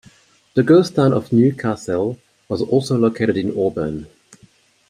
[0.55, 2.17] The ghost town of New Cassel
[2.49, 4.07] was also located in Auburn.